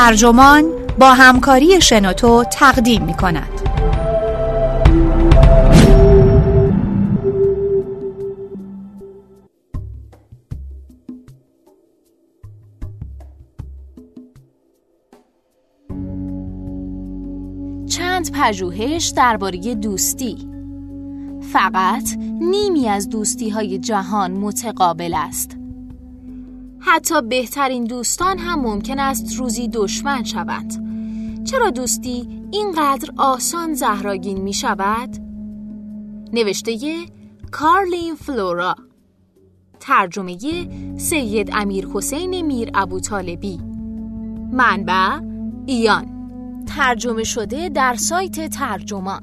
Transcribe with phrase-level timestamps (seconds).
[0.00, 0.64] ترجمان
[0.98, 3.48] با همکاری شنوتو تقدیم می کند.
[17.88, 20.48] چند پژوهش درباره دوستی
[21.52, 22.08] فقط
[22.40, 25.59] نیمی از دوستی های جهان متقابل است
[26.80, 30.90] حتی بهترین دوستان هم ممکن است روزی دشمن شوند.
[31.44, 35.16] چرا دوستی اینقدر آسان زهراگین می شود؟
[36.32, 36.78] نوشته
[37.52, 38.74] کارلین فلورا.
[39.80, 40.36] ترجمه
[40.98, 43.60] سید امیر حسین میر ابو طالبی.
[44.52, 45.20] منبع
[45.66, 46.06] ایان.
[46.76, 49.20] ترجمه شده در سایت ترجمان.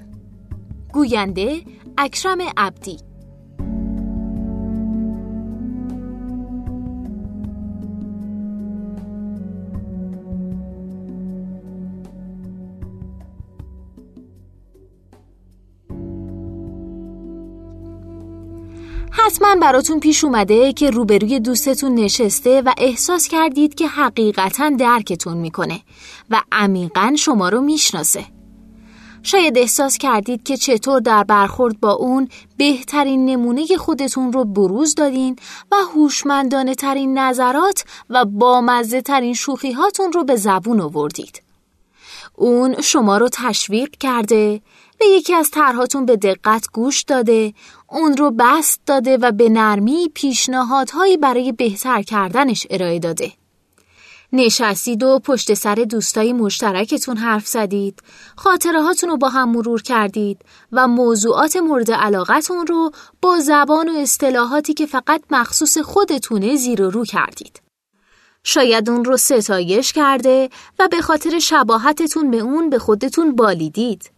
[0.93, 1.61] گوینده
[1.97, 3.06] اکرم عبدی.
[19.27, 25.79] حتما براتون پیش اومده که روبروی دوستتون نشسته و احساس کردید که حقیقتا درکتون می‌کنه
[26.29, 28.25] و عمیقا شما رو می‌شناسه.
[29.23, 35.35] شاید احساس کردید که چطور در برخورد با اون بهترین نمونه خودتون رو بروز دادین
[35.71, 41.41] و هوشمندانه ترین نظرات و بامزه ترین شوخی هاتون رو به زبون آوردید.
[42.35, 44.61] اون شما رو تشویق کرده
[44.99, 47.53] به یکی از طرحاتون به دقت گوش داده
[47.89, 53.31] اون رو بست داده و به نرمی پیشنهادهایی برای بهتر کردنش ارائه داده.
[54.33, 57.99] نشستید و پشت سر دوستای مشترکتون حرف زدید،
[58.35, 63.97] خاطره هاتون رو با هم مرور کردید و موضوعات مورد علاقتون رو با زبان و
[63.97, 67.61] اصطلاحاتی که فقط مخصوص خودتونه زیر و رو کردید.
[68.43, 74.16] شاید اون رو ستایش کرده و به خاطر شباهتتون به اون به خودتون بالیدید.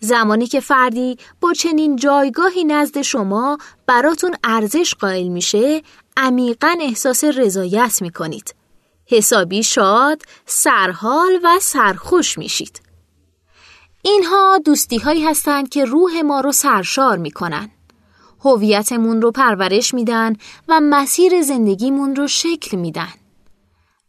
[0.00, 5.82] زمانی که فردی با چنین جایگاهی نزد شما براتون ارزش قائل میشه
[6.16, 8.54] عمیقا احساس رضایت می‌کنید.
[9.06, 12.80] حسابی شاد، سرحال و سرخوش میشید.
[14.02, 17.70] اینها دوستی هایی هستند که روح ما رو سرشار می‌کنن.
[18.44, 20.32] هویتمون رو پرورش میدن
[20.68, 23.12] و مسیر زندگیمون رو شکل میدن.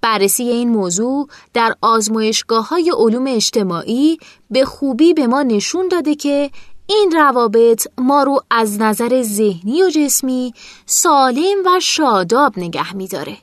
[0.08, 4.18] بررسی این موضوع در آزمایشگاه های علوم اجتماعی
[4.50, 6.52] به خوبی به ما نشون داده که
[6.88, 10.54] این روابط ما رو از نظر ذهنی و جسمی
[10.86, 13.38] سالم و شاداب نگه میداره.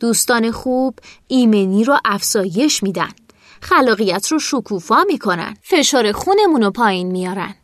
[0.00, 0.98] دوستان خوب
[1.28, 3.10] ایمنی رو افزایش میدن.
[3.60, 5.56] خلاقیت رو شکوفا می‌کنن.
[5.62, 7.54] فشار خونمون رو پایین میارن.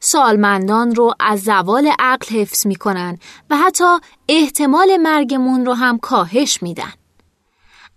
[0.00, 3.18] سالمندان رو از زوال عقل حفظ می‌کنن
[3.50, 6.92] و حتی احتمال مرگمون رو هم کاهش میدن.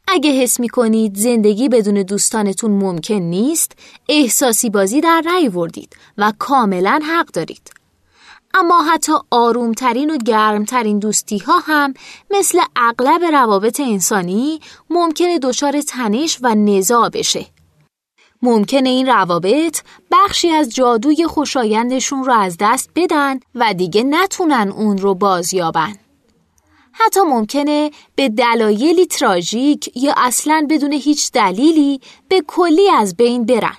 [0.07, 3.71] اگه حس می کنید زندگی بدون دوستانتون ممکن نیست
[4.09, 7.71] احساسی بازی در رأی وردید و کاملا حق دارید.
[8.53, 11.93] اما حتی آرومترین و گرمترین دوستی ها هم
[12.29, 17.45] مثل اغلب روابط انسانی ممکنه دچار تنش و نزاع بشه.
[18.41, 19.81] ممکنه این روابط
[20.11, 25.95] بخشی از جادوی خوشایندشون رو از دست بدن و دیگه نتونن اون رو بازیابن.
[27.05, 33.77] حتی ممکنه به دلایلی تراژیک یا اصلا بدون هیچ دلیلی به کلی از بین برن.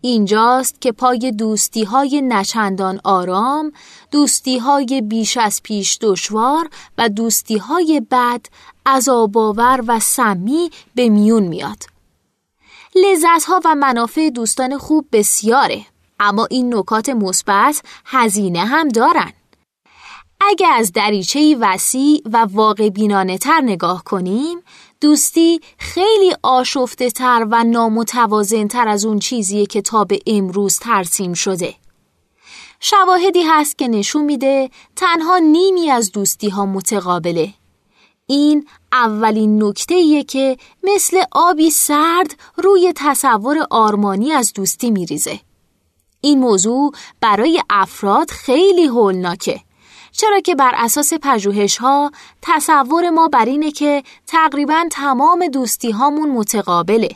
[0.00, 3.72] اینجاست که پای دوستی های نچندان آرام،
[4.10, 8.46] دوستی های بیش از پیش دشوار و دوستی های بد
[8.86, 11.82] عذاباور و سمی به میون میاد.
[12.94, 15.86] لذت ها و منافع دوستان خوب بسیاره
[16.20, 19.32] اما این نکات مثبت هزینه هم دارن.
[20.48, 24.58] اگه از دریچه وسیع و واقع بینانه تر نگاه کنیم
[25.00, 31.34] دوستی خیلی آشفته تر و نامتوازن تر از اون چیزیه که تا به امروز ترسیم
[31.34, 31.74] شده.
[32.80, 37.54] شواهدی هست که نشون میده تنها نیمی از دوستی ها متقابله.
[38.26, 45.40] این اولین نکته که مثل آبی سرد روی تصور آرمانی از دوستی میریزه.
[46.20, 49.65] این موضوع برای افراد خیلی هولناکه.
[50.16, 52.10] چرا که بر اساس پژوهش ها
[52.42, 57.08] تصور ما بر اینه که تقریبا تمام دوستی هامون متقابله.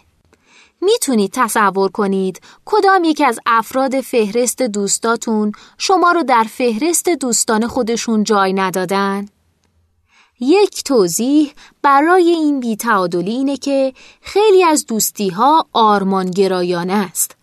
[0.80, 8.24] می‌تونید تصور کنید کدام یک از افراد فهرست دوستاتون شما رو در فهرست دوستان خودشون
[8.24, 9.28] جای ندادن؟
[10.40, 15.66] یک توضیح برای این بیتعادلی اینه که خیلی از دوستی ها
[16.90, 17.39] است.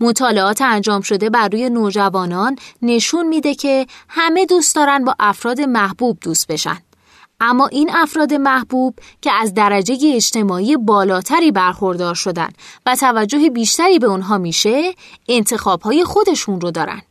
[0.00, 6.18] مطالعات انجام شده بر روی نوجوانان نشون میده که همه دوست دارن با افراد محبوب
[6.20, 6.78] دوست بشن
[7.40, 12.48] اما این افراد محبوب که از درجه اجتماعی بالاتری برخوردار شدن
[12.86, 14.94] و توجه بیشتری به اونها میشه
[15.28, 17.02] انتخابهای خودشون رو دارن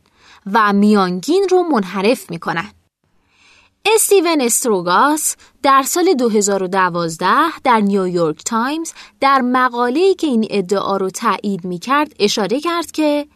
[0.52, 2.70] و میانگین رو منحرف می‌کنن.
[3.86, 7.26] استیون استروگاس در سال 2012
[7.64, 13.26] در نیویورک تایمز در مقاله‌ای که این ادعا رو تایید می‌کرد اشاره کرد که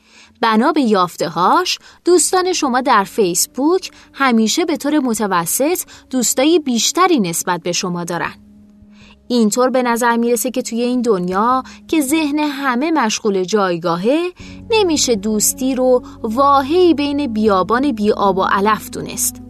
[0.41, 5.81] بنا به یافته هاش دوستان شما در فیسبوک همیشه به طور متوسط
[6.11, 8.35] دوستایی بیشتری نسبت به شما دارن.
[9.29, 14.33] اینطور به نظر می‌رسه که توی این دنیا که ذهن همه مشغول جایگاهه
[14.71, 19.44] نمیشه دوستی رو واحه‌ای بین بیابان بی آب و علف دونست.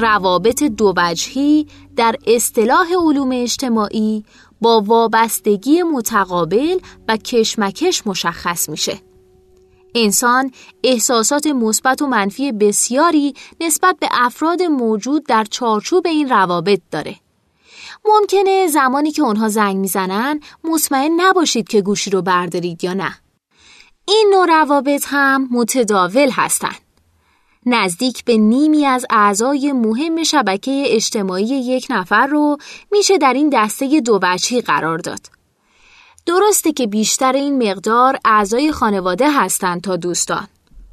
[0.00, 1.66] روابط دووجهی
[1.96, 4.24] در اصطلاح علوم اجتماعی
[4.60, 8.98] با وابستگی متقابل و کشمکش مشخص میشه.
[9.94, 10.52] انسان
[10.84, 17.16] احساسات مثبت و منفی بسیاری نسبت به افراد موجود در چارچوب این روابط داره.
[18.04, 23.14] ممکنه زمانی که اونها زنگ می‌زنن مطمئن نباشید که گوشی رو بردارید یا نه.
[24.08, 26.89] این نوع روابط هم متداول هستند.
[27.66, 32.56] نزدیک به نیمی از اعضای مهم شبکه اجتماعی یک نفر رو
[32.92, 35.20] میشه در این دسته دو بچی قرار داد.
[36.26, 40.48] درسته که بیشتر این مقدار اعضای خانواده هستند تا دوستان.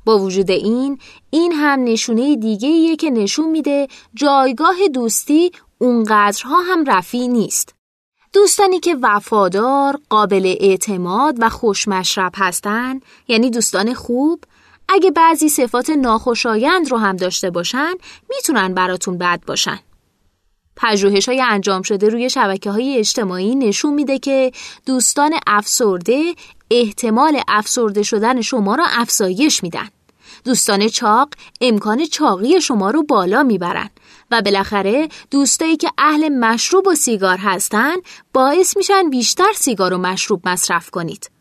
[0.06, 1.00] با وجود این،
[1.30, 7.76] این هم نشونه دیگه که نشون میده جایگاه دوستی اونقدرها هم رفی نیست.
[8.34, 14.44] دوستانی که وفادار، قابل اعتماد و خوشمشرب هستند، یعنی دوستان خوب،
[14.90, 17.94] اگه بعضی صفات ناخوشایند رو هم داشته باشن
[18.30, 19.80] می‌تونن براتون بد باشن.
[20.76, 24.52] پژوهش های انجام شده روی شبکه های اجتماعی نشون میده که
[24.86, 26.36] دوستان افسرده
[26.72, 29.90] احتمال افسرده شدن شما را افزایش میدن.
[30.46, 31.30] دوستان چاق
[31.62, 33.90] امکان چاقی شما رو بالا می‌برن
[34.32, 37.96] و بالاخره دوستایی که اهل مشروب و سیگار هستن
[38.34, 41.37] باعث میشن بیشتر سیگار و مشروب مصرف کنید.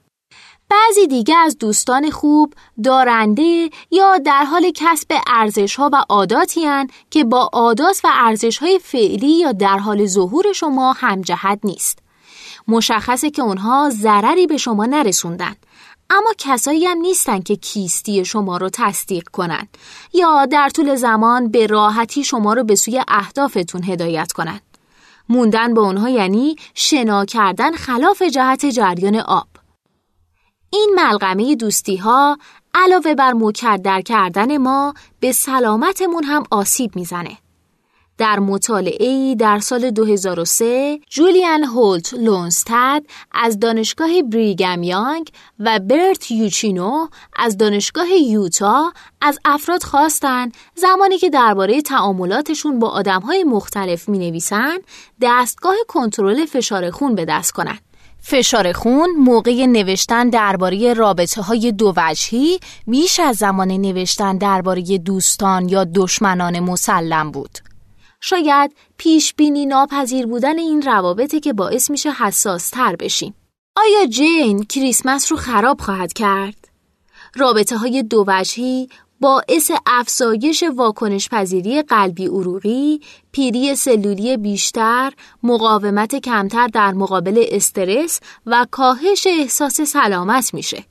[0.70, 2.54] بعضی دیگه از دوستان خوب
[2.84, 6.66] دارنده یا در حال کسب ارزش ها و عاداتی
[7.10, 11.98] که با عادات و ارزش های فعلی یا در حال ظهور شما همجهت نیست.
[12.68, 15.56] مشخصه که اونها ضرری به شما نرسوندن
[16.10, 19.68] اما کسایی هم نیستن که کیستی شما رو تصدیق کنن
[20.12, 24.60] یا در طول زمان به راحتی شما رو به سوی اهدافتون هدایت کنن.
[25.28, 29.55] موندن با اونها یعنی شنا کردن خلاف جهت جریان آب.
[30.70, 32.38] این ملغمه دوستی ها
[32.74, 37.38] علاوه بر مکدر کردن ما به سلامتمون هم آسیب می‌زنه.
[38.18, 43.02] در مطالعه در سال 2003 جولیان هولت لونستد
[43.32, 51.30] از دانشگاه بریگم یانگ و برت یوچینو از دانشگاه یوتا از افراد خواستند زمانی که
[51.30, 54.78] درباره تعاملاتشون با آدمهای مختلف می نویسن
[55.22, 57.85] دستگاه کنترل فشار خون به دست کنند.
[58.28, 65.68] فشار خون موقع نوشتن درباره رابطه های دو وجهی بیش از زمان نوشتن درباره دوستان
[65.68, 67.58] یا دشمنان مسلم بود.
[68.20, 73.34] شاید پیش بینی ناپذیر بودن این روابطه که باعث میشه حساس تر بشیم.
[73.76, 76.68] آیا جین کریسمس رو خراب خواهد کرد؟
[77.34, 78.88] رابطه های دو وجهی
[79.20, 83.00] باعث افزایش واکنش پذیری قلبی عروقی،
[83.32, 90.84] پیری سلولی بیشتر، مقاومت کمتر در مقابل استرس و کاهش احساس سلامت میشه.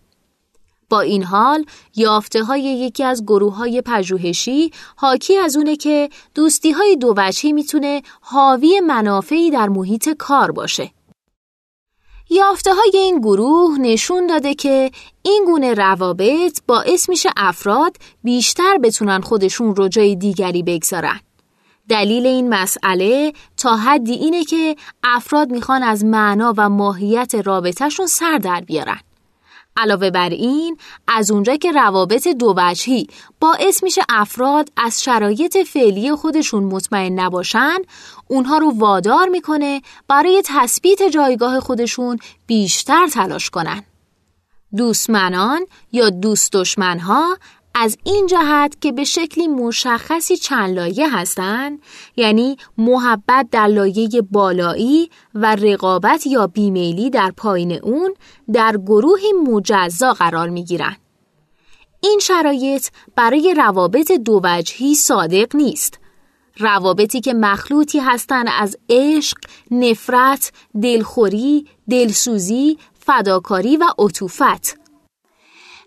[0.89, 1.65] با این حال
[1.95, 7.53] یافته های یکی از گروه های پژوهشی حاکی از اونه که دوستی های دو وجهی
[7.53, 10.91] می‌تونه حاوی منافعی در محیط کار باشه.
[12.29, 14.91] یافته های این گروه نشون داده که
[15.21, 21.19] این گونه روابط باعث میشه افراد بیشتر بتونن خودشون رو جای دیگری بگذارن.
[21.89, 28.37] دلیل این مسئله تا حدی اینه که افراد می‌خوان از معنا و ماهیت رابطهشون سر
[28.37, 28.99] در بیارن.
[29.77, 30.77] علاوه بر این
[31.07, 33.07] از اونجا که روابط دو وجهی
[33.39, 37.77] باعث میشه افراد از شرایط فعلی خودشون مطمئن نباشن
[38.27, 42.17] اونها رو وادار می‌کنه برای تثبیت جایگاه خودشون
[42.47, 43.83] بیشتر تلاش کنن
[44.75, 47.37] دوستمنان یا دوست دشمنها
[47.75, 51.79] از این جهت که به شکلی مشخصی چند لایه هستند
[52.15, 58.13] یعنی محبت در لایه بالایی و رقابت یا بیمیلی در پایین اون
[58.53, 60.95] در گروهی مجزا قرار می گیرن.
[62.03, 65.99] این شرایط برای روابط دو وجهی صادق نیست
[66.57, 69.37] روابطی که مخلوطی هستند از عشق،
[69.71, 74.77] نفرت، دلخوری، دلسوزی، فداکاری و عطوفت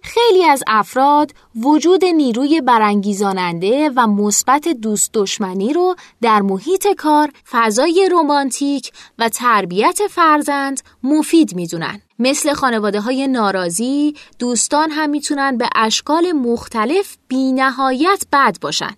[0.02, 1.32] خیلی از افراد
[1.62, 10.00] وجود نیروی برانگیزاننده و مثبت دوست دشمنی رو در محیط کار، فضای رمانتیک و تربیت
[10.10, 12.00] فرزند مفید می‌دونن.
[12.18, 18.96] مثل خانواده های ناراضی، دوستان هم می‌تونن به اشکال مختلف بی نهایت بد باشن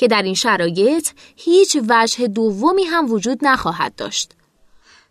[0.00, 4.32] که در این شرایط هیچ وجه دومی هم وجود نخواهد داشت.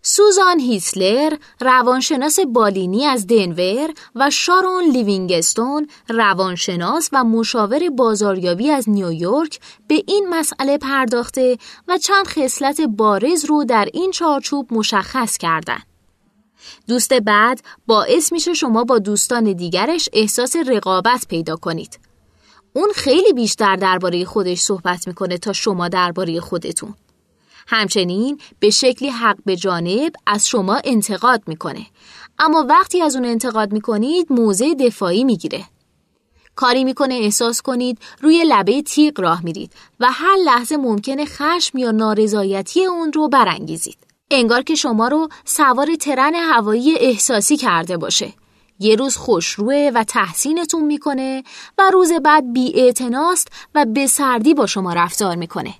[0.01, 9.60] سوزان هیسلر روانشناس بالینی از دنور و شارون لیوینگستون روانشناس و مشاور بازاریابی از نیویورک
[9.88, 15.84] به این مسئله پرداخته و چند خصلت بارز رو در این چارچوب مشخص کردند.
[16.88, 22.09] دوست بعد باعث میشه شما با دوستان دیگرش احساس رقابت پیدا کنید.
[22.73, 26.93] اون خیلی بیشتر درباره خودش صحبت می‌کنه تا شما درباره خودتون.
[27.67, 31.85] همچنین به شکلی حق به جانب از شما انتقاد می‌کنه.
[32.39, 35.65] اما وقتی از اون انتقاد می‌کنید موضع دفاعی می‌گیره.
[36.55, 41.91] کاری می‌کنه احساس کنید روی لبه تیغ راه میرید و هر لحظه ممکنه خشم یا
[41.91, 43.97] نارضایتی اون رو برانگیزید.
[44.31, 48.33] انگار که شما رو سوار ترن هوایی احساسی کرده باشه.
[48.79, 51.43] یه روز خوشروه و تحسینتون می‌کنه
[51.77, 52.93] و روز بعد بی
[53.75, 55.74] و به سردی با شما رفتار می‌کنه.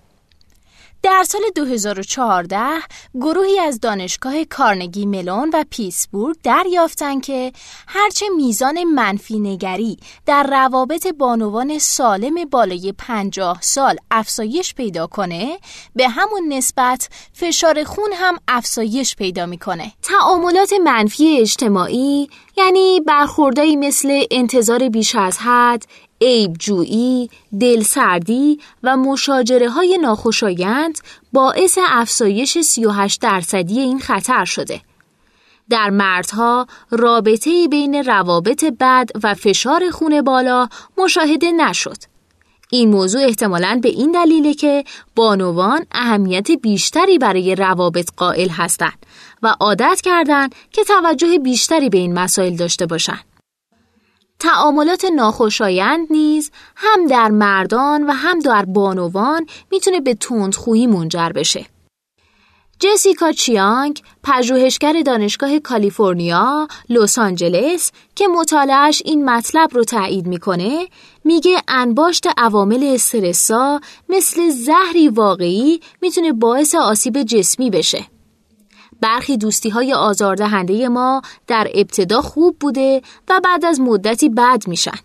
[1.03, 2.60] در سال 2014
[3.15, 7.51] گروهی از دانشگاه کارنگی ملون و پیسبورگ دریافتند که
[7.88, 15.60] هرچه میزان منفی نگری در روابط بانوان سالم بالای 50 سال افزایش پیدا کنه
[15.96, 19.91] به همون نسبت فشار خون هم افزایش پیدا می‌کنه.
[20.01, 25.86] تعاملات منفی اجتماعی یعنی برخوردایی مثل انتظار بیش از حد
[26.22, 31.00] عیب جویی، دلسردی و مشاجره های ناخوشایند
[31.34, 34.82] باعث افزایش 38 درصدی این خطر شده.
[35.70, 41.98] در مردها رابطه بین روابط بد و فشار خون بالا مشاهده نشد.
[42.72, 44.84] این موضوع احتمالاً به این دلیله که
[45.16, 49.06] بانوان اهمیت بیشتری برای روابط قائل هستند
[49.44, 53.29] و عادت کردند که توجه بیشتری به این مسائل داشته باشند.
[54.39, 61.65] تعاملات ناخوشایند نیز هم در مردان و هم در بانوان می‌تونه به تندخویی منجر بشه.
[62.79, 70.88] جسیکا چیانگ پژوهشگر دانشگاه کالیفرنیا لس آنجلس که مطالعهش این مطلب رو تایید می‌کنه
[71.24, 73.79] میگه انباشت عوامل استرسا
[74.10, 78.05] مثل زهری واقعی می‌تونه باعث آسیب جسمی بشه.
[79.01, 84.98] برخی دوستی های آزاردهنده ما در ابتدا خوب بوده و بعد از مدتی بد میشن.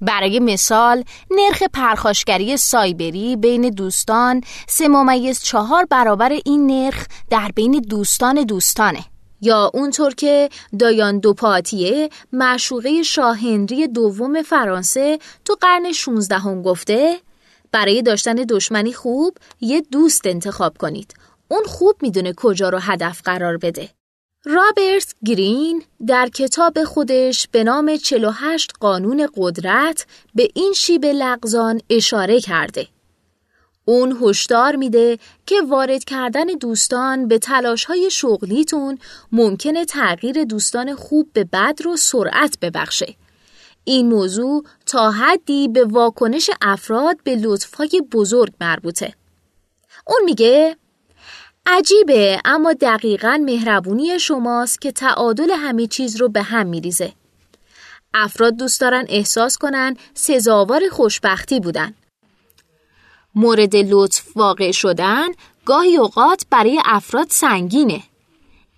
[0.00, 7.72] برای مثال نرخ پرخاشگری سایبری بین دوستان سه ممیز چهار برابر این نرخ در بین
[7.72, 9.04] دوستان دوستانه
[9.40, 17.16] یا اونطور که دایان دوپاتیه معشوقه شاهنری دوم فرانسه تو قرن 16 هم گفته
[17.72, 21.14] برای داشتن دشمنی خوب یه دوست انتخاب کنید
[21.48, 23.88] اون خوب می‌دونه کجا رو هدف قرار بده.
[24.44, 32.40] رابرت گرین در کتاب خودش به نام 48 قانون قدرت به این شیب لغزان اشاره
[32.40, 32.86] کرده.
[33.84, 38.98] اون هشدار میده که وارد کردن دوستان به تلاش های شغلیتون
[39.32, 43.14] ممکنه تغییر دوستان خوب به بد رو سرعت ببخشه.
[43.84, 49.14] این موضوع تا حدی به واکنش افراد به لطفای بزرگ مربوطه.
[50.06, 50.76] اون میگه
[51.70, 57.12] عجیبه اما دقیقا مهربونی شماست که تعادل همه چیز رو به هم میریزه.
[58.14, 61.94] افراد دوست دارن احساس کنن سزاوار خوشبختی بودن.
[63.34, 65.28] مورد لطف واقع شدن
[65.64, 68.02] گاهی اوقات برای افراد سنگینه.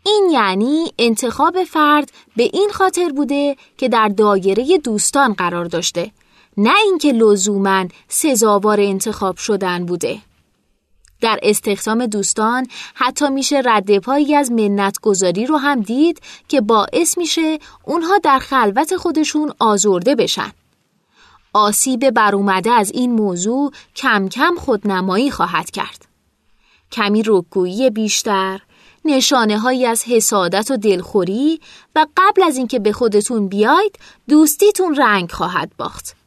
[0.07, 6.11] این یعنی انتخاب فرد به این خاطر بوده که در دایره دوستان قرار داشته
[6.57, 10.30] نه اینکه لزوما سزاوار انتخاب شدن بوده.
[11.21, 17.59] در استخدام دوستان حتی میشه رد پایی از منتگذاری رو هم دید که باعث میشه
[17.85, 20.53] اونها در خلوت خودشون آزرده بشن.
[21.53, 26.05] آسیب برومده از این موضوع کم کم خودنمایی خواهد کرد.
[26.93, 28.61] کمی رکگویی بیشتر،
[29.05, 31.61] نشانه هایی از حسادت و دلخوری
[31.97, 33.99] و قبل از اینکه به خودتون بیاید
[34.29, 36.20] دوستیتون رنگ خواهد باخت.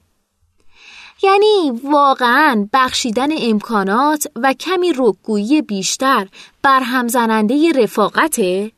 [1.23, 6.27] یعنی واقعا بخشیدن امکانات و کمی رکگویی بیشتر
[6.61, 8.71] بر همزننده رفاقته؟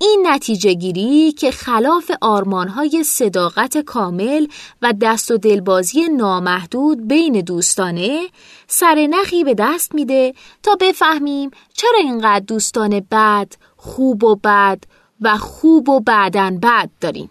[0.00, 4.46] این نتیجه گیری که خلاف آرمانهای صداقت کامل
[4.82, 8.26] و دست و دلبازی نامحدود بین دوستانه
[8.66, 14.78] سر نخی به دست میده تا بفهمیم چرا اینقدر دوستان بد، خوب و بد
[15.20, 17.30] و خوب و بعدن بد داریم.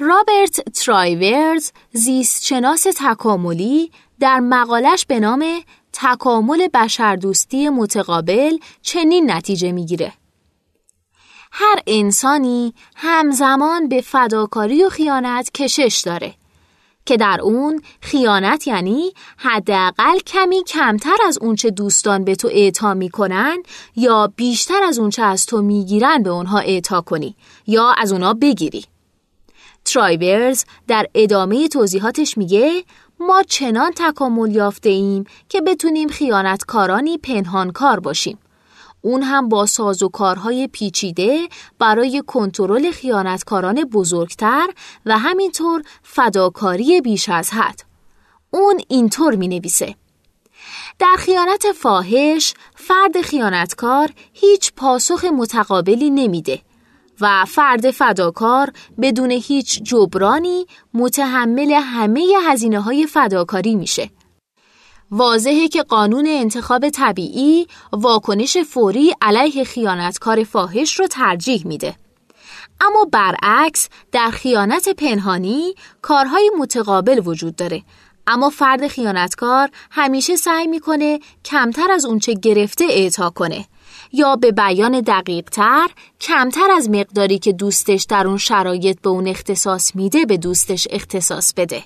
[0.00, 3.90] رابرت ترایورز زیستشناس تکاملی
[4.20, 5.44] در مقالش به نام
[5.92, 10.12] تکامل بشردوستی متقابل چنین نتیجه می‌گیره.
[11.52, 16.34] هر انسانی همزمان به فداکاری و خیانت کشش داره
[17.06, 23.62] که در اون خیانت یعنی حداقل کمی کمتر از اونچه دوستان به تو اعطا می‌کنن
[23.96, 28.84] یا بیشتر از اونچه از تو می‌گیرن به اونها اعطا کنی یا از اونها بگیری
[29.94, 32.84] ترایبرز در ادامه توضیحاتش میگه
[33.20, 38.38] ما چنان تکامل یافته ایم که بتونیم خیانتکارانی پنهانکار باشیم
[39.00, 44.68] اون هم با سازوکارهای پیچیده برای کنترل خیانتکاران بزرگتر
[45.06, 47.82] و همینطور فداکاری بیش از حد.
[48.50, 49.94] اون اینطور می نویسه.
[50.98, 56.60] در خیانت فاحش فرد خیانتکار هیچ پاسخ متقابلی نمیده
[57.20, 64.10] و فرد فداکار بدون هیچ جبرانی متحمل همه هزینه های فداکاری میشه.
[65.10, 71.94] واضحه که قانون انتخاب طبیعی واکنش فوری علیه خیانتکار فاحش رو ترجیح میده.
[72.80, 77.82] اما برعکس در خیانت پنهانی کارهای متقابل وجود داره
[78.26, 83.64] اما فرد خیانتکار همیشه سعی می‌کنه کمتر از اونچه گرفته اعطا کنه
[84.12, 85.88] یا به بیان دقیق تر
[86.20, 91.52] کمتر از مقداری که دوستش در اون شرایط به اون اختصاص میده به دوستش اختصاص
[91.56, 91.84] بده.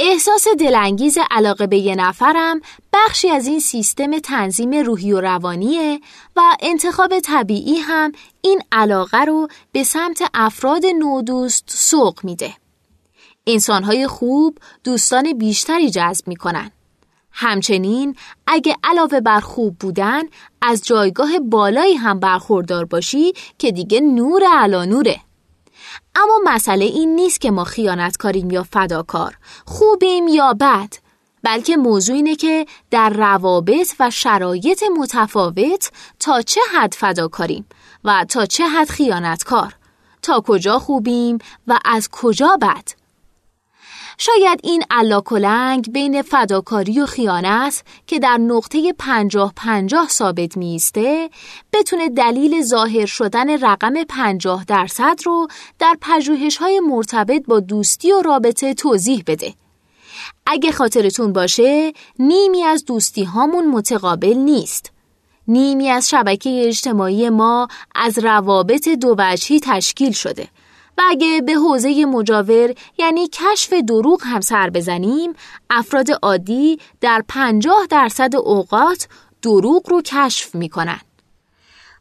[0.00, 2.60] احساس دلانگیز علاقه به یه نفرم
[2.92, 6.00] بخشی از این سیستم تنظیم روحی و روانیه
[6.36, 12.54] و انتخاب طبیعی هم این علاقه رو به سمت افراد نودوست سوق میده.
[13.46, 16.70] انسانهای خوب دوستان بیشتری جذب می‌کنن.
[17.38, 20.22] همچنین اگه علاوه بر خوب بودن
[20.62, 25.20] از جایگاه بالایی هم برخوردار باشی که دیگه نور علا نوره.
[26.14, 30.94] اما مسئله این نیست که ما خیانتکاریم یا فداکار خوبیم یا بد
[31.42, 37.66] بلکه موضوع اینه که در روابط و شرایط متفاوت تا چه حد فداکاریم
[38.04, 39.74] و تا چه حد خیانتکار
[40.22, 43.05] تا کجا خوبیم و از کجا بد
[44.18, 44.84] شاید این
[45.24, 51.30] کلنگ بین فداکاری و خیانت که در نقطه پنجاه پنجاه ثابت میسته
[51.72, 55.48] بتونه دلیل ظاهر شدن رقم پنجاه درصد رو
[55.78, 59.54] در پژوهش های مرتبط با دوستی و رابطه توضیح بده.
[60.46, 64.92] اگه خاطرتون باشه نیمی از دوستی هامون متقابل نیست.
[65.48, 70.48] نیمی از شبکه اجتماعی ما از روابط دو وجهی تشکیل شده
[70.98, 75.32] و اگه به حوزه مجاور یعنی کشف دروغ هم سر بزنیم
[75.70, 79.08] افراد عادی در پنجاه درصد اوقات
[79.42, 81.00] دروغ رو کشف می‌کنن.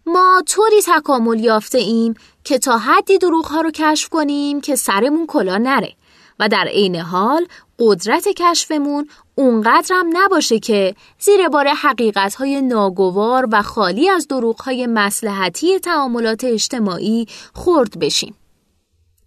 [0.06, 5.26] ما طوری تکامل یافته ایم که تا حدی دروغ ها رو کشف کنیم که سرمون
[5.28, 5.94] کلا نره
[6.40, 7.48] و در عین حال
[7.80, 14.88] قدرت کشفمون اونقدرم نباشه که زیر بار حقیقت های ناگوار و خالی از دروغ های
[14.88, 18.36] مسلحتی تعاملات اجتماعی خورد بشیم.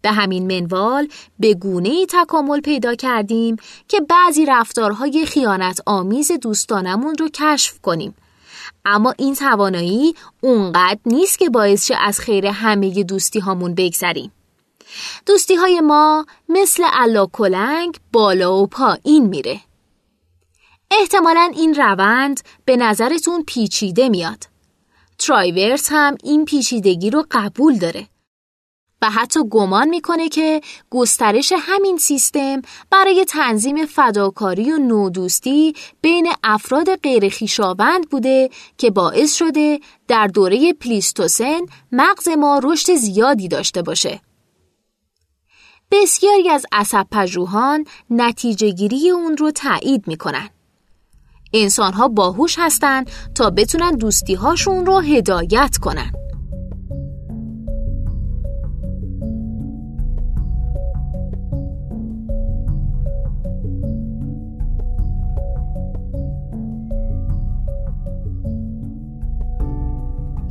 [0.02, 1.08] به همین منوال
[1.38, 3.56] به گونه تکامل پیدا کردیم
[3.88, 8.14] که بعضی رفتارهای خیانت آمیز دوستانمون رو کشف کنیم.
[8.84, 14.32] اما این توانایی اونقدر نیست که باعث شه از خیر همه دوستی هامون بگذریم.
[15.26, 19.60] دوستی های ما مثل علا کلنگ بالا و پایین میره.
[20.90, 24.44] احتمالا این روند به نظرتون پیچیده میاد.
[25.18, 28.08] ترایورس هم این پیچیدگی رو قبول داره.
[29.02, 36.96] و حتی گمان می‌کنه که گسترش همین سیستم برای تنظیم فداکاری و نودوستی بین افراد
[36.96, 41.60] غیرخیشاوند بوده که باعث شده در دوره پلیستوسن
[41.92, 44.20] مغز ما رشد زیادی داشته باشه.
[45.90, 50.50] بسیاری از عصب پژوهان نتیجه گیری اون رو تایید می‌کنن.
[51.52, 56.27] انسان ها باهوش هستند تا بتونن دوستی هاشون رو هدایت کنن.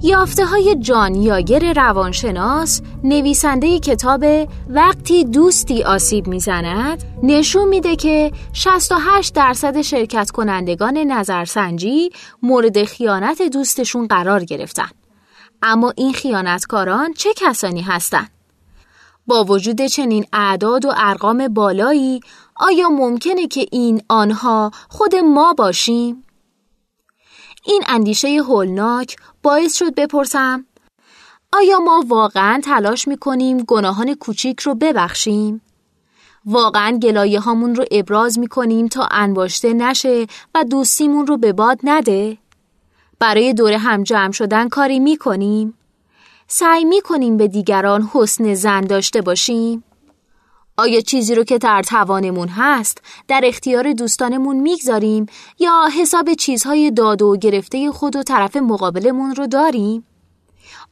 [0.04, 4.24] یافته های جان یاگر روانشناس نویسنده کتاب
[4.70, 12.10] وقتی دوستی آسیب می‌زند نشون میده که 68 درصد شرکت کنندگان نظرسنجی
[12.44, 14.90] مورد خیانت دوستشون قرار گرفتن
[15.62, 18.30] اما این خیانتکاران چه کسانی هستند؟
[19.28, 22.20] با وجود چنین اعداد و ارقام بالایی
[22.56, 26.24] آیا ممکنه که این آنها خود ما باشیم؟
[27.68, 30.66] این اندیشه هولناک باعث شد بپرسم
[31.54, 35.62] آیا ما واقعا تلاش می‌کنیم گناهان کوچیک رو ببخشیم؟
[36.46, 42.38] واقعا گلایه هامون رو ابراز می‌کنیم تا انباشته نشه و دوستیمون رو به باد نده؟
[43.20, 45.74] برای دور هم جمع شدن کاری می‌کنیم؟
[46.48, 49.84] سعی می‌کنیم به دیگران حسن زن داشته باشیم؟
[50.80, 55.26] آیا چیزی رو که در توانمون هست در اختیار دوستانمون می‌گذاریم
[55.60, 60.06] یا حساب چیزهای داد و گرفته خود و طرف مقابلمون رو داریم؟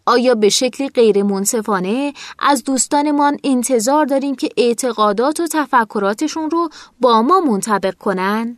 [0.05, 6.69] آیا به شکلی غیر منصفانه از دوستانمان انتظار داریم که اعتقادات و تفکراتشون رو
[7.01, 8.57] با ما منطبق کنن؟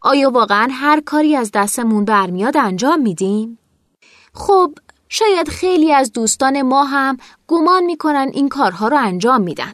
[0.00, 3.58] آیا واقعا هر کاری از دستمون برمیاد انجام میدیم؟
[4.34, 4.72] خب
[5.08, 7.16] شاید خیلی از دوستان ما هم
[7.46, 9.72] گمان می‌کنن این کارها رو انجام میدن.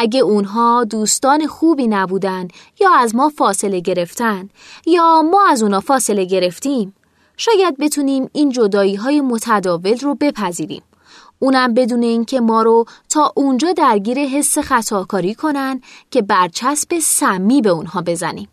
[0.00, 2.48] اگه اونها دوستان خوبی نبودن
[2.80, 4.48] یا از ما فاصله گرفتن
[4.86, 6.94] یا ما از اونا فاصله گرفتیم
[7.36, 10.82] شاید بتونیم این جدایی های متداول رو بپذیریم.
[11.38, 15.80] اونم بدون اینکه ما رو تا اونجا درگیر حس خطاکاری کنن
[16.10, 18.48] که برچسب سمی به اونها بزنیم.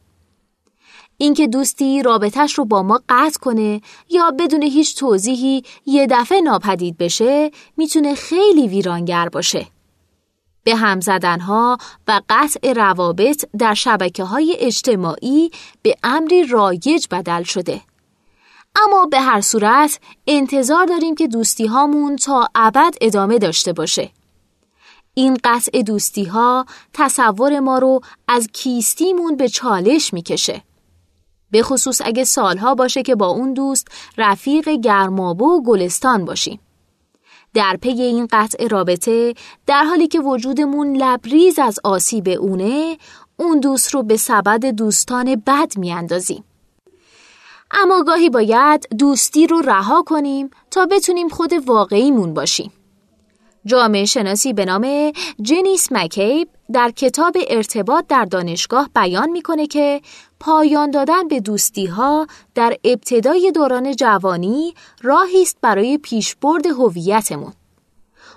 [1.17, 6.97] اینکه دوستی رابطش رو با ما قطع کنه یا بدون هیچ توضیحی یه دفعه ناپدید
[6.97, 9.74] بشه می‌تونه خیلی ویرانگر باشه.
[10.65, 15.51] به هم زدنها و قطع روابط در شبکه های اجتماعی
[15.82, 17.82] به امری رایج بدل شده.
[18.75, 24.10] اما به هر صورت انتظار داریم که دوستی هامون تا ابد ادامه داشته باشه.
[25.13, 30.62] این قطع دوستی ها تصور ما رو از کیستیمون به چالش می‌کشه.
[31.51, 36.60] به خصوص اگه سالها باشه که با اون دوست رفیق گرمابو و گلستان باشیم.
[37.56, 39.34] در پی این قطع رابطه
[39.68, 42.98] در حالی که وجودمون لبریز از آسیب اونه
[43.38, 46.44] اون دوست رو به سبد دوستان بد میاندازیم.
[47.72, 52.72] اما گاهی باید دوستی رو رها کنیم تا بتونیم خود واقعیمون باشیم.
[53.65, 60.01] جامعه شناسی به نام جنیس مکیب در کتاب ارتباط در دانشگاه بیان می‌کنه که
[60.39, 67.54] پایان دادن به دوستی ها در ابتدای دوران جوانی راهی است برای پیشبرد هویتمون.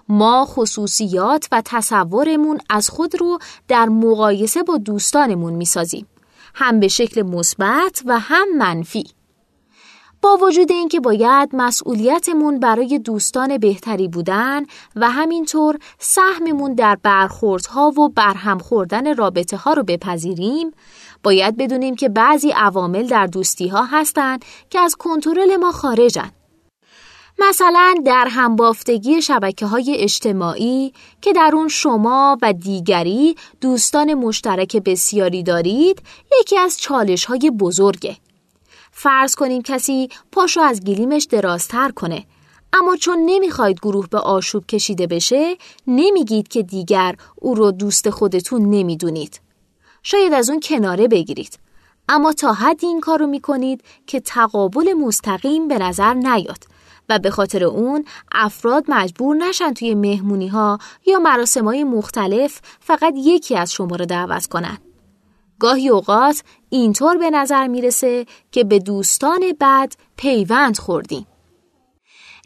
[0.08, 3.38] ما خصوصیات و تصورمون از خود رو
[3.68, 6.06] در مقایسه با دوستانمون می‌سازیم
[6.54, 9.04] هم به شکل مثبت و هم منفی
[10.22, 14.62] با وجود اینکه باید مسئولیتمون برای دوستان بهتری بودن
[14.96, 20.70] و همینطور سهممون در برخوردها و برهم خوردن رابطه ها رو بپذیریم
[21.22, 26.30] باید بدونیم که بعضی عوامل در دوستی ها هستند که از کنترل ما خارجن.
[27.38, 35.42] مثلا در همبافتگی شبکه های اجتماعی که در اون شما و دیگری دوستان مشترک بسیاری
[35.42, 36.02] دارید
[36.40, 38.16] یکی از چالش های بزرگه.
[39.00, 42.26] فرض کنیم کسی پاشو از گلیمش درازتر کنه.
[42.72, 45.56] اما چون نمی‌خواید گروه به آشوب کشیده بشه
[45.86, 49.40] نمیگید که دیگر او رو دوست خودتون نمی‌دونید.
[50.02, 51.58] شاید از اون کناره بگیرید.
[52.08, 56.64] اما تا حدی این کارو می‌کنید که تقابل مستقیم به نظر نیاد
[57.08, 63.14] و به خاطر اون افراد مجبور نشن توی مهمونی ها یا مراسم های مختلف فقط
[63.16, 64.78] یکی از شما رو دعوت کنن.
[65.60, 71.26] گاهی اوقات اینطور به نظر می‌رسه که به دوستان بد پیوند خوردیم.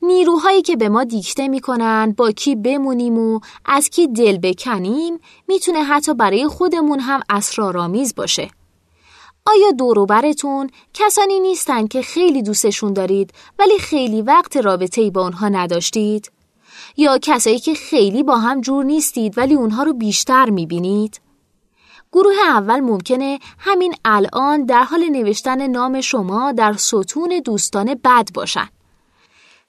[0.03, 5.83] نیروهایی که به ما دیکته می‌کنن با کی بمونیم و از کی دل بکنیم می‌تونه
[5.83, 8.51] حتی برای خودمون هم اسرارآمیز باشه.
[9.47, 15.49] آیا دوروبرتون کسانی نیستن که خیلی دوستشون دارید ولی خیلی وقت رابطه ای با اونها
[15.49, 16.33] نداشتید؟
[16.97, 21.21] یا کسایی که خیلی با هم جور نیستید ولی اونها رو بیشتر می‌بینید؟
[22.13, 28.69] گروه اول ممکنه همین الان در حال نوشتن نام شما در ستون دوستان بد باشن.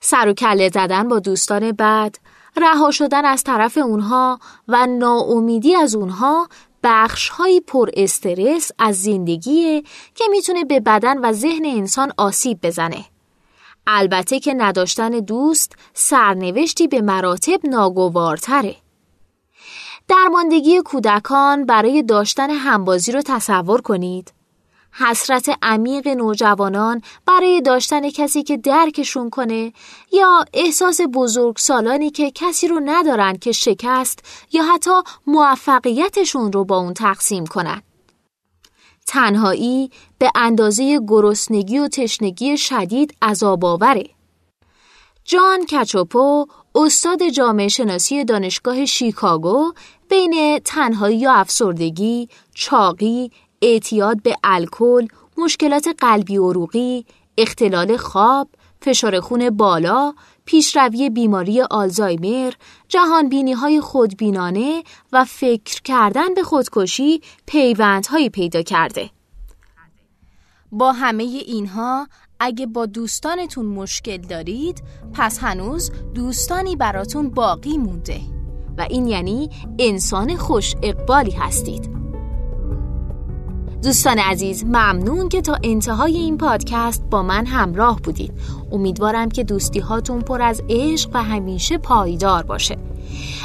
[0.00, 2.16] سر و کله زدن با دوستان بد،
[2.56, 6.48] رها شدن از طرف اونها و ناامیدی از اونها
[6.82, 9.82] بخش های پر استرس از زندگیه
[10.14, 13.04] که می‌تونه به بدن و ذهن انسان آسیب بزنه.
[13.86, 18.83] البته که نداشتن دوست سرنوشتی به مراتب ناگوارتره.
[20.08, 24.32] درماندگی کودکان برای داشتن همبازی رو تصور کنید.
[24.92, 29.72] حسرت عمیق نوجوانان برای داشتن کسی که درکشون کنه
[30.12, 34.18] یا احساس بزرگ سالانی که کسی رو ندارن که شکست
[34.52, 34.90] یا حتی
[35.26, 37.82] موفقیتشون رو با اون تقسیم کنن.
[39.06, 44.04] تنهایی به اندازه گرسنگی و تشنگی شدید عذاب آوره.
[45.24, 49.72] جان کچوپو استاد جامعه شناسی دانشگاه شیکاگو
[50.08, 53.30] بین تنهایی و افسردگی، چاقی،
[53.62, 55.06] اعتیاد به الکل،
[55.38, 57.06] مشکلات قلبی و عروقی،
[57.38, 58.48] اختلال خواب،
[58.80, 60.14] فشار خون بالا،
[60.44, 62.52] پیشروی بیماری آلزایمر،
[62.88, 69.10] جهانبینی های خودبینانه و فکر کردن به خودکشی پیوندهایی پیدا کرده.
[70.72, 72.08] با همه اینها
[72.40, 78.20] اگه با دوستانتون مشکل دارید پس هنوز دوستانی براتون باقی مونده
[78.78, 81.94] و این یعنی انسان خوش اقبالی هستید.
[83.82, 88.32] دوستان عزیز ممنون که تا انتهای این پادکست با من همراه بودید.
[88.72, 92.76] امیدوارم که دوستی هاتون پر از عشق و همیشه پایدار باشه.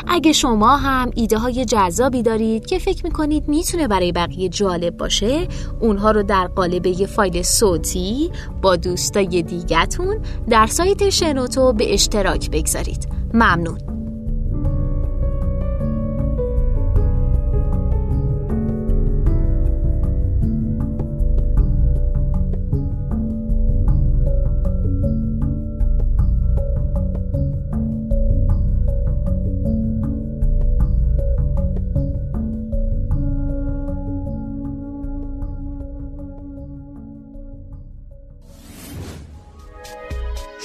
[0.07, 5.47] اگه شما هم ایده های جذابی دارید که فکر می‌کنید می‌تونه برای بقیه جالب باشه
[5.79, 12.51] اونها رو در قالب یه فایل صوتی با دوستای دیگتون در سایت شنوتو به اشتراک
[12.51, 13.07] بگذارید.
[13.33, 13.98] ممنون.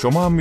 [0.05, 0.37] شما هم